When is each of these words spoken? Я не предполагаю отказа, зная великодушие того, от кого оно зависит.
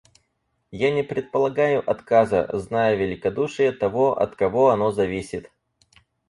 Я 0.71 0.89
не 0.91 1.03
предполагаю 1.03 1.87
отказа, 1.87 2.49
зная 2.53 2.95
великодушие 2.95 3.71
того, 3.71 4.19
от 4.19 4.35
кого 4.35 4.71
оно 4.71 4.91
зависит. 4.91 5.51